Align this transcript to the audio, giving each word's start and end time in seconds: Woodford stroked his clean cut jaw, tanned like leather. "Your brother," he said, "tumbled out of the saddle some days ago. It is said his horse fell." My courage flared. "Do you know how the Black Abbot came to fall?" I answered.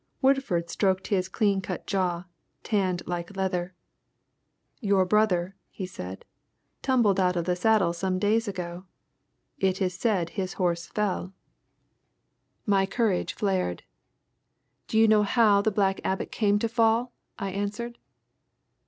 Woodford 0.19 0.67
stroked 0.71 1.09
his 1.09 1.29
clean 1.29 1.61
cut 1.61 1.85
jaw, 1.85 2.23
tanned 2.63 3.03
like 3.05 3.37
leather. 3.37 3.75
"Your 4.79 5.05
brother," 5.05 5.55
he 5.69 5.85
said, 5.85 6.25
"tumbled 6.81 7.19
out 7.19 7.35
of 7.35 7.45
the 7.45 7.55
saddle 7.55 7.93
some 7.93 8.17
days 8.17 8.47
ago. 8.47 8.85
It 9.59 9.79
is 9.79 9.93
said 9.93 10.31
his 10.31 10.53
horse 10.53 10.87
fell." 10.87 11.35
My 12.65 12.87
courage 12.87 13.35
flared. 13.35 13.83
"Do 14.87 14.97
you 14.97 15.07
know 15.07 15.21
how 15.21 15.61
the 15.61 15.69
Black 15.69 16.01
Abbot 16.03 16.31
came 16.31 16.57
to 16.57 16.67
fall?" 16.67 17.13
I 17.37 17.51
answered. 17.51 17.99